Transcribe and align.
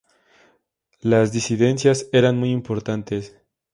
Las 1.01 1.31
disidencias 1.31 2.07
eran 2.11 2.35
muy 2.35 2.49
importantes. 2.49 3.37